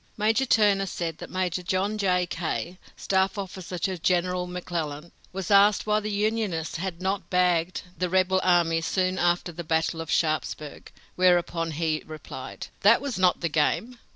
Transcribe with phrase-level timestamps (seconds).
[0.17, 2.25] Major Turner said that Major John J.
[2.25, 8.09] Key, staff officer to General McClellan, was asked why the Unionists had not bagged the
[8.09, 13.49] rebel army soon after the battle of Sharpsburg, whereupon he replied: "That was not the
[13.49, 13.99] game!